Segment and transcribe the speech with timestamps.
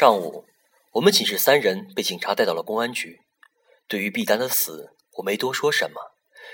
[0.00, 0.46] 上午，
[0.92, 3.20] 我们寝室三人被警察带到了公安局。
[3.88, 6.12] 对于毕丹的死，我没多说什么。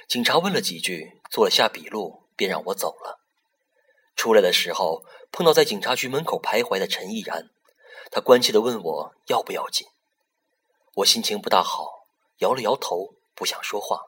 [0.08, 3.20] 警察问了几句，做了下笔录，便让我走了。
[4.16, 7.50] 出来的时候，碰到在警察局门口徘徊的陈毅然，
[8.10, 9.88] 他关切地问我要不要紧。
[10.94, 12.06] 我心情不大好，
[12.38, 14.06] 摇了摇头，不想说话。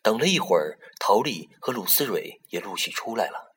[0.00, 3.56] 等了一会儿，陶丽和鲁思蕊也陆续出来了。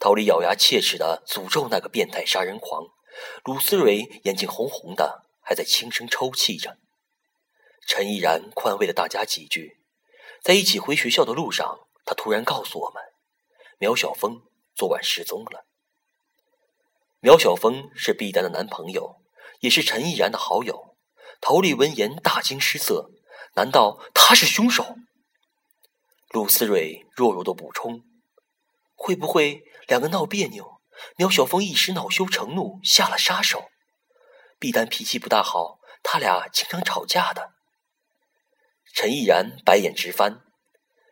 [0.00, 2.88] 陶丽咬牙切齿地诅咒那个变态杀人狂，
[3.44, 6.78] 鲁思蕊眼睛红红的，还在轻声抽泣着。
[7.86, 9.80] 陈毅然宽慰了大家几句，
[10.40, 13.02] 在一起回学校的路上，他突然告诉我们，
[13.78, 14.42] 苗晓峰
[14.74, 15.66] 昨晚失踪了。
[17.20, 19.22] 苗晓峰是毕丹的男朋友，
[19.60, 20.96] 也是陈毅然的好友。
[21.40, 23.10] 陶丽闻言大惊失色，
[23.54, 24.96] 难道他是凶手？
[26.30, 28.04] 鲁思蕊弱弱的补充
[28.94, 30.80] ：“会不会两个闹别扭，
[31.16, 33.70] 苗晓峰一时恼羞成怒下了杀手？
[34.58, 37.52] 毕丹脾气不大好，他俩经常吵架的。”
[38.94, 40.42] 陈毅然白眼直翻，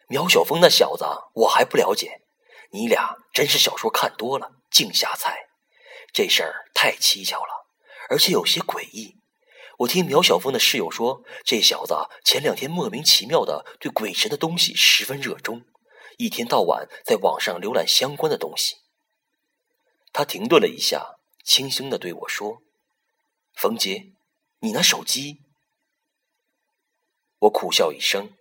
[0.09, 2.23] 苗晓峰那小子我还不了解，
[2.73, 5.49] 你俩真是小说看多了，净瞎猜。
[6.13, 7.67] 这事儿太蹊跷了，
[8.09, 9.17] 而且有些诡异。
[9.79, 15.63] 我听苗晓峰的室友说，这小子前两天莫名其妙的对鬼神的东西十分热衷，
[16.19, 18.77] 一天到晚在网上浏览相关的东西。
[20.13, 22.63] 他停顿了一下，轻声的对我说
[23.55, 24.13] ：“冯杰，
[24.61, 25.41] 你那手机？”
[27.41, 28.37] 我苦笑一声。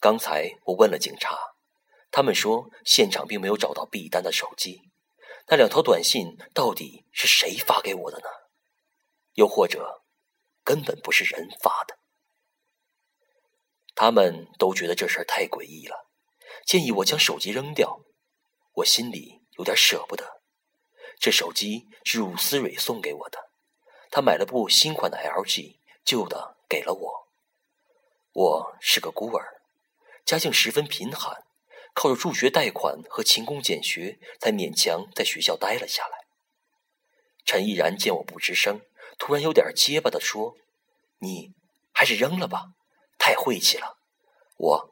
[0.00, 1.54] 刚才我问了警察，
[2.10, 4.90] 他们说现场并没有找到毕丹的手机。
[5.48, 8.24] 那两条短信到底是谁发给我的呢？
[9.34, 10.02] 又或者，
[10.62, 11.98] 根本不是人发的？
[13.94, 16.10] 他们都觉得这事儿太诡异了，
[16.66, 18.00] 建议我将手机扔掉。
[18.76, 20.42] 我心里有点舍不得。
[21.18, 23.50] 这手机是伍思蕊送给我的，
[24.10, 27.28] 他买了部新款的 LG，旧的给了我。
[28.32, 29.62] 我是个孤儿，
[30.24, 31.44] 家境十分贫寒，
[31.94, 36.26] 靠着助学贷款和勤工俭学，才勉强在学校待了下来。
[37.44, 38.80] 陈毅然见我不吱声，
[39.18, 40.56] 突然有点结巴的说
[41.20, 41.52] ：“你
[41.92, 42.72] 还是扔了吧，
[43.18, 43.98] 太晦气了。
[44.56, 44.90] 我，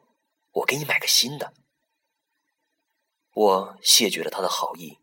[0.51, 1.53] 我给你买个新的。”
[3.33, 4.99] 我谢绝了他的好意，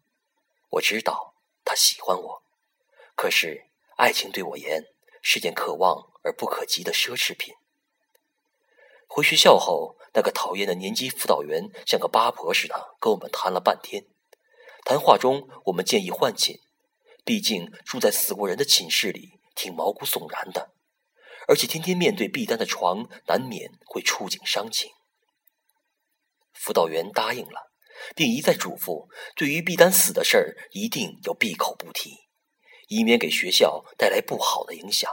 [0.70, 2.42] 我知道他喜欢我，
[3.16, 3.66] 可是
[3.96, 4.84] 爱情对我言
[5.22, 7.54] 是件可望而不可及的奢侈品。
[9.08, 14.06] 回学校后，那个讨厌的年级辅导员像个八婆似的跟我们谈了半天。
[14.84, 16.60] 谈话中，我们建议换寝，
[17.24, 20.72] 毕竟住在死过人的寝室里挺毛骨悚然的，
[21.48, 24.92] 而且天天面对毕丹的床，难免会触景伤情。
[26.52, 27.72] 辅导员答应了，
[28.14, 32.16] 并一再嘱咐，对于毕丹死的事儿一定要闭口不提，
[32.88, 35.10] 以免给学校带来不好的影响。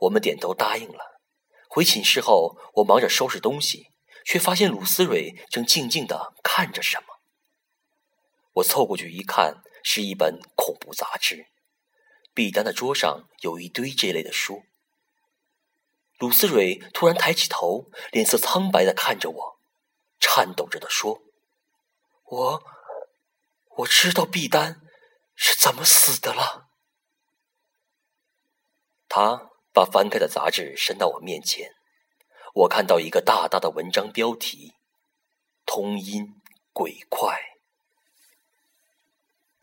[0.00, 1.20] 我们点头答应了。
[1.68, 3.86] 回寝室后，我忙着收拾东西，
[4.26, 7.04] 却发现鲁思蕊正静静的看着什么。
[8.56, 11.46] 我凑过去一看，是一本恐怖杂志。
[12.34, 14.62] 毕丹的桌上有一堆这类的书。
[16.18, 19.58] 鲁思蕊突然抬起头，脸色苍白的看着我，
[20.20, 21.22] 颤抖着的说
[22.32, 22.62] ：“我，
[23.78, 24.80] 我知道毕丹
[25.34, 26.68] 是怎么死的了。”
[29.08, 29.48] 他。
[29.74, 31.72] 把翻开的杂志伸到我面前，
[32.52, 34.74] 我看到一个大大的文章标题
[35.64, 36.42] ：“通阴
[36.74, 37.51] 鬼怪。”